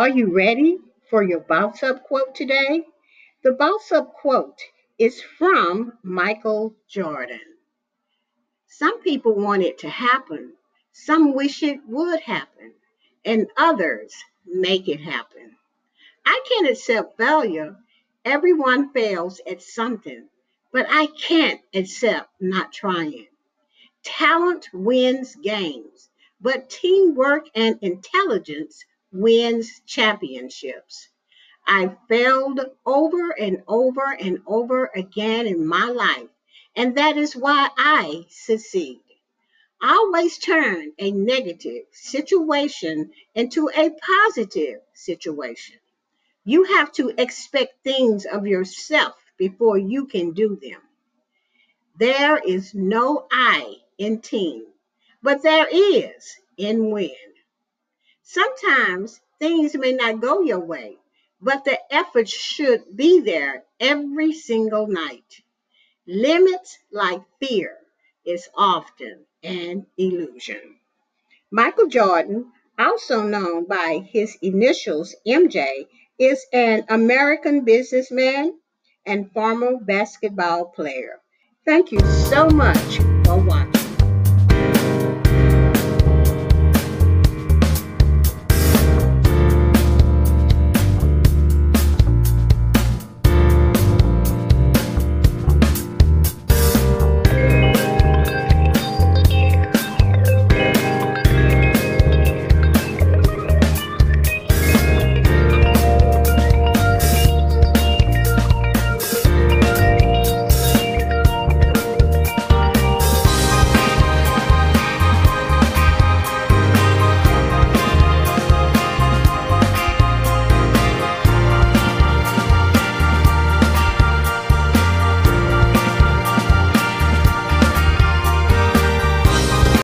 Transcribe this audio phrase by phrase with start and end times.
[0.00, 0.78] Are you ready
[1.10, 2.86] for your bounce up quote today?
[3.42, 4.58] The bounce up quote
[4.98, 7.58] is from Michael Jordan.
[8.66, 10.54] Some people want it to happen,
[10.94, 12.72] some wish it would happen,
[13.26, 14.14] and others
[14.46, 15.58] make it happen.
[16.24, 17.76] I can't accept failure.
[18.24, 20.30] Everyone fails at something,
[20.72, 23.26] but I can't accept not trying.
[24.02, 26.08] Talent wins games,
[26.40, 28.82] but teamwork and intelligence
[29.12, 31.08] wins championships.
[31.66, 36.28] I failed over and over and over again in my life,
[36.76, 39.00] and that is why I succeed.
[39.82, 45.76] I Always turn a negative situation into a positive situation.
[46.44, 50.80] You have to expect things of yourself before you can do them.
[51.98, 54.66] There is no I in team,
[55.22, 57.29] but there is in win.
[58.32, 60.98] Sometimes things may not go your way,
[61.40, 65.42] but the effort should be there every single night.
[66.06, 67.76] Limits like fear
[68.24, 70.76] is often an illusion.
[71.50, 78.54] Michael Jordan, also known by his initials MJ, is an American businessman
[79.04, 81.20] and former basketball player.
[81.64, 81.98] Thank you
[82.30, 83.89] so much for watching.